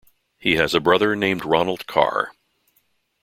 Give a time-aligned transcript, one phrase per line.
[0.39, 2.31] He has a brother named Ronald Carr.